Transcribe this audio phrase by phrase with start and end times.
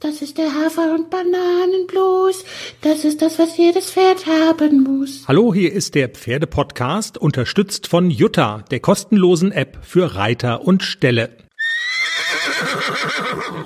[0.00, 2.44] Das ist der Hafer- und Bananenblues.
[2.82, 5.24] Das ist das, was jedes Pferd haben muss.
[5.26, 11.30] Hallo, hier ist der Pferdepodcast, unterstützt von Jutta, der kostenlosen App für Reiter und Ställe.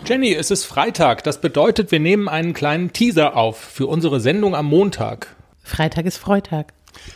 [0.07, 1.25] Jenny, es ist Freitag.
[1.25, 5.35] Das bedeutet, wir nehmen einen kleinen Teaser auf für unsere Sendung am Montag.
[5.65, 6.73] Freitag ist Freitag.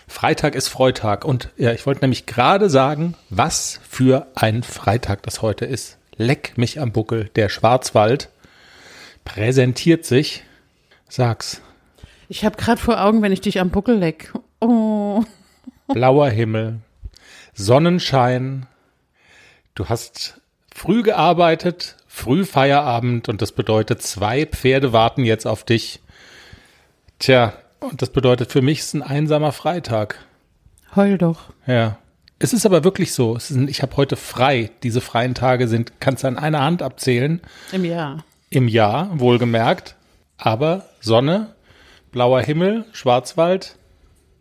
[0.08, 1.24] Freitag ist Freitag.
[1.24, 5.98] Und ja, ich wollte nämlich gerade sagen, was für ein Freitag das heute ist.
[6.16, 8.28] Leck mich am Buckel, der Schwarzwald
[9.24, 10.44] präsentiert sich.
[11.08, 11.60] Sag's.
[12.28, 14.32] Ich habe gerade vor Augen, wenn ich dich am Buckel leck.
[14.60, 15.24] Oh.
[15.88, 16.80] Blauer Himmel,
[17.52, 18.66] Sonnenschein.
[19.74, 20.40] Du hast
[20.74, 26.00] früh gearbeitet, früh Feierabend und das bedeutet, zwei Pferde warten jetzt auf dich.
[27.18, 30.18] Tja, und das bedeutet für mich, es ist ein einsamer Freitag.
[30.96, 31.52] Heul doch.
[31.66, 31.98] Ja.
[32.38, 33.38] Es ist aber wirklich so.
[33.50, 34.70] Ein, ich habe heute frei.
[34.82, 37.40] Diese freien Tage sind, kannst du an einer Hand abzählen.
[37.72, 39.96] Im Jahr im Jahr, wohlgemerkt.
[40.36, 41.54] Aber Sonne,
[42.12, 43.76] blauer Himmel, Schwarzwald,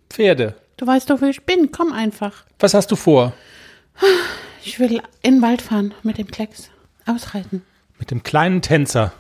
[0.10, 0.56] Pferde.
[0.78, 1.72] Du weißt doch, wo ich bin.
[1.72, 2.44] Komm einfach.
[2.60, 3.34] Was hast du vor?
[4.64, 6.70] Ich will in den Wald fahren mit dem Klecks.
[7.06, 7.64] Ausreiten.
[8.00, 9.14] Mit dem kleinen Tänzer.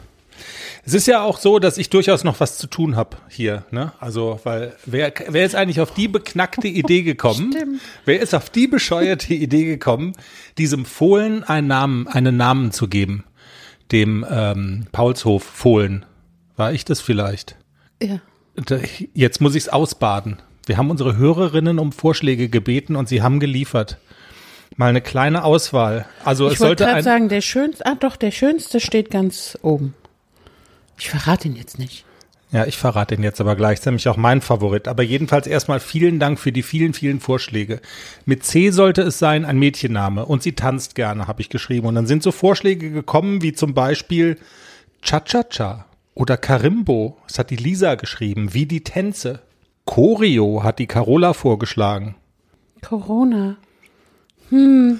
[0.86, 3.66] Es ist ja auch so, dass ich durchaus noch was zu tun habe hier.
[3.72, 3.94] Ne?
[4.00, 7.54] Also, weil wer, wer ist eigentlich auf die beknackte Idee gekommen?
[7.54, 7.82] Stimmt.
[8.06, 10.14] Wer ist auf die bescheuerte Idee gekommen,
[10.58, 13.24] diesem Fohlen einen Namen, einen Namen zu geben?
[13.94, 16.06] Dem ähm, Paulshof Fohlen.
[16.58, 17.56] War ich das vielleicht?
[18.02, 18.20] Ja.
[19.14, 20.42] Jetzt muss ich es ausbaden.
[20.66, 23.98] Wir haben unsere Hörerinnen um Vorschläge gebeten und sie haben geliefert.
[24.76, 26.06] Mal eine kleine Auswahl.
[26.24, 29.94] Also ich es sollte gerade sagen, der schönste, ah doch, der schönste steht ganz oben.
[30.98, 32.06] Ich verrate ihn jetzt nicht.
[32.54, 33.80] Ja, ich verrate den jetzt aber gleich.
[33.80, 34.88] Das ist nämlich auch mein Favorit.
[34.88, 37.82] Aber jedenfalls erstmal vielen Dank für die vielen, vielen Vorschläge.
[38.26, 40.24] Mit C sollte es sein, ein Mädchenname.
[40.24, 41.88] Und sie tanzt gerne, habe ich geschrieben.
[41.88, 44.38] Und dann sind so Vorschläge gekommen, wie zum Beispiel
[45.02, 47.18] Cha-Cha-Cha oder Karimbo.
[47.28, 49.42] Das hat die Lisa geschrieben, wie die Tänze.
[49.86, 52.16] Choreo hat die Carola vorgeschlagen.
[52.84, 53.58] Corona.
[54.50, 55.00] Hm.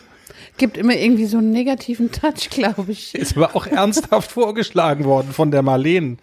[0.58, 3.14] Gibt immer irgendwie so einen negativen Touch, glaube ich.
[3.14, 6.18] Ist aber auch ernsthaft vorgeschlagen worden von der Marleen.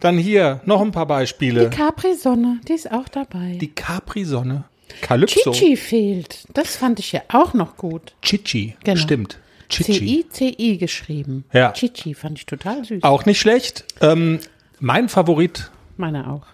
[0.00, 1.68] Dann hier noch ein paar Beispiele.
[1.68, 3.56] Die Capri-Sonne, die ist auch dabei.
[3.60, 4.64] Die Capri-Sonne.
[5.00, 5.52] Calypso.
[5.52, 6.46] Chichi fehlt.
[6.52, 8.14] Das fand ich ja auch noch gut.
[8.22, 9.00] Chichi, genau.
[9.00, 9.38] stimmt.
[9.68, 11.44] C-I-C-I geschrieben.
[11.52, 11.72] Ja.
[11.72, 13.02] Chichi fand ich total süß.
[13.02, 13.84] Auch nicht schlecht.
[14.00, 14.38] Ähm,
[14.78, 15.70] mein Favorit.
[15.96, 16.46] Meiner auch.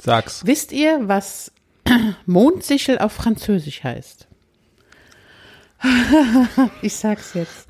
[0.00, 0.42] Sag's.
[0.46, 1.52] Wisst ihr, was
[2.26, 4.28] Mondsichel auf Französisch heißt?
[6.82, 7.68] ich sag's jetzt.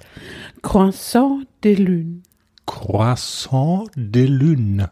[0.62, 2.22] Croissant de lune.
[2.66, 4.90] Croissant de Lune.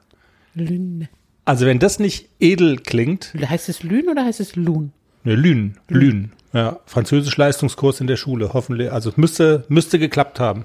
[0.55, 1.09] Lune.
[1.45, 3.35] Also wenn das nicht edel klingt.
[3.39, 4.91] Heißt es Lune oder heißt es Lune?
[5.25, 5.75] Ne, Lune.
[5.89, 6.31] Lune.
[6.53, 8.93] Ja, Französisch Leistungskurs in der Schule, hoffentlich.
[8.93, 10.65] Also müsste, müsste geklappt haben.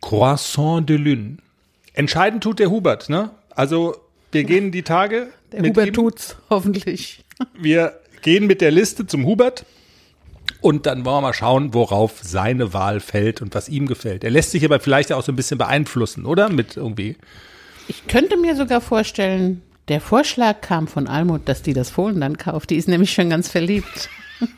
[0.00, 1.38] Croissant de Lune.
[1.92, 3.30] Entscheidend tut der Hubert, ne?
[3.50, 3.96] Also
[4.32, 5.28] wir gehen die Tage.
[5.52, 5.92] Der Hubert ihm.
[5.94, 7.24] tut's, hoffentlich.
[7.58, 9.64] Wir gehen mit der Liste zum Hubert.
[10.64, 14.24] Und dann wollen wir mal schauen, worauf seine Wahl fällt und was ihm gefällt.
[14.24, 16.48] Er lässt sich aber vielleicht auch so ein bisschen beeinflussen, oder?
[16.48, 17.16] Mit irgendwie.
[17.86, 22.38] Ich könnte mir sogar vorstellen, der Vorschlag kam von Almut, dass die das Fohlen dann
[22.38, 22.70] kauft.
[22.70, 24.08] Die ist nämlich schon ganz verliebt.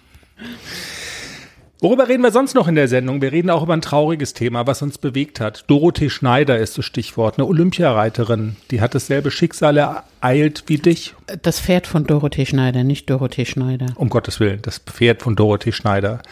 [1.78, 3.20] Worüber reden wir sonst noch in der Sendung?
[3.20, 5.64] Wir reden auch über ein trauriges Thema, was uns bewegt hat.
[5.66, 11.14] Dorothee Schneider ist das Stichwort, eine Olympiareiterin, die hat dasselbe Schicksal ereilt wie dich.
[11.42, 13.88] Das Pferd von Dorothee Schneider, nicht Dorothee Schneider.
[13.96, 16.22] Um Gottes Willen, das Pferd von Dorothee Schneider.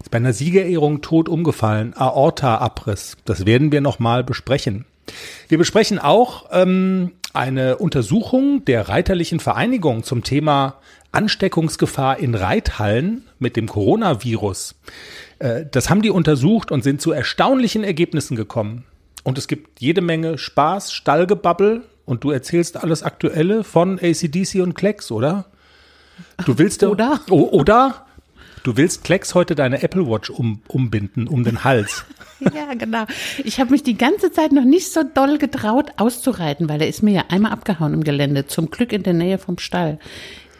[0.00, 3.16] Ist bei einer Siegerehrung tot umgefallen, Aorta-Abriss.
[3.24, 4.84] Das werden wir nochmal besprechen.
[5.52, 10.76] Wir besprechen auch ähm, eine Untersuchung der Reiterlichen Vereinigung zum Thema
[11.10, 14.76] Ansteckungsgefahr in Reithallen mit dem Coronavirus.
[15.40, 18.86] Äh, das haben die untersucht und sind zu erstaunlichen Ergebnissen gekommen.
[19.24, 24.72] Und es gibt jede Menge Spaß, Stallgebabbel und du erzählst alles Aktuelle von ACDC und
[24.72, 25.50] Klecks, oder?
[26.46, 27.20] Du willst oder?
[27.28, 28.06] Oh, oder?
[28.62, 32.04] Du willst Klecks heute deine Apple Watch um, umbinden, um den Hals.
[32.40, 33.04] ja, genau.
[33.42, 37.02] Ich habe mich die ganze Zeit noch nicht so doll getraut, auszureiten, weil er ist
[37.02, 39.98] mir ja einmal abgehauen im Gelände, zum Glück in der Nähe vom Stall.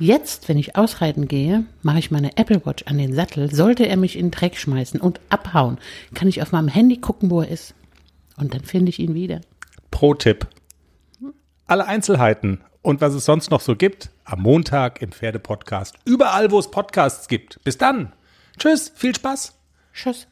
[0.00, 3.54] Jetzt, wenn ich ausreiten gehe, mache ich meine Apple Watch an den Sattel.
[3.54, 5.78] Sollte er mich in den Dreck schmeißen und abhauen,
[6.12, 7.74] kann ich auf meinem Handy gucken, wo er ist.
[8.36, 9.42] Und dann finde ich ihn wieder.
[9.92, 10.48] Pro-Tipp.
[11.68, 15.96] Alle Einzelheiten und was es sonst noch so gibt, am Montag im Pferdepodcast.
[16.04, 17.62] Überall, wo es Podcasts gibt.
[17.64, 18.12] Bis dann.
[18.58, 19.54] Tschüss, viel Spaß.
[19.94, 20.26] Tschüss.